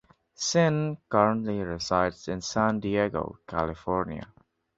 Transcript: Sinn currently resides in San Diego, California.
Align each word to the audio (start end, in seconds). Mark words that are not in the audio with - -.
Sinn 0.33 0.97
currently 1.09 1.61
resides 1.61 2.27
in 2.27 2.41
San 2.41 2.79
Diego, 2.79 3.37
California. 3.45 4.27